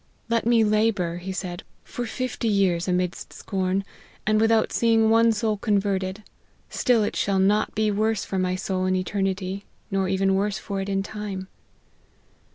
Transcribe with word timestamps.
"Let 0.31 0.47
me 0.47 0.63
labour," 0.63 1.17
he 1.17 1.31
said" 1.31 1.61
for 1.83 2.07
fifty 2.07 2.47
years, 2.47 2.87
amidst 2.87 3.31
scorn, 3.31 3.85
and 4.25 4.41
without 4.41 4.73
seeing 4.73 5.11
one 5.11 5.31
soul 5.31 5.57
converted; 5.57 6.23
still 6.71 7.03
it 7.03 7.15
shall 7.15 7.37
not 7.37 7.75
be 7.75 7.91
worse 7.91 8.25
for 8.25 8.39
my 8.39 8.55
soul 8.55 8.87
in 8.87 8.95
eternity, 8.95 9.63
nor 9.91 10.09
even 10.09 10.33
worse 10.33 10.57
for 10.57 10.81
it 10.81 10.89
in 10.89 11.03
time." 11.03 11.49